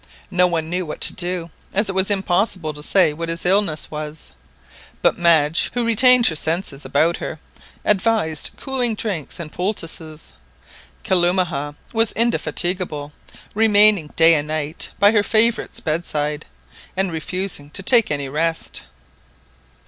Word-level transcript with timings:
No 0.31 0.47
one 0.47 0.67
knew 0.67 0.83
what 0.83 0.99
to 1.01 1.13
do, 1.13 1.51
as 1.75 1.87
it 1.87 1.93
was 1.93 2.09
impossible 2.09 2.73
to 2.73 2.81
say 2.81 3.13
what 3.13 3.29
his 3.29 3.45
illness 3.45 3.91
was, 3.91 4.31
but 5.03 5.15
Madge, 5.19 5.69
who 5.75 5.85
retained 5.85 6.25
her 6.25 6.35
senses 6.35 6.83
about 6.83 7.17
her, 7.17 7.39
advised 7.85 8.49
cooling 8.57 8.95
drinks 8.95 9.39
and 9.39 9.51
poultices. 9.51 10.33
Kalumah 11.03 11.75
was 11.93 12.13
indefatigable, 12.13 13.13
remaining 13.53 14.07
day 14.15 14.33
and 14.33 14.47
night 14.47 14.89
by 14.97 15.11
her 15.11 15.21
favourite's 15.21 15.79
bedside, 15.79 16.47
and 16.97 17.11
refusing 17.11 17.69
to 17.69 17.83
take 17.83 18.09
any 18.09 18.27
rest. 18.27 18.85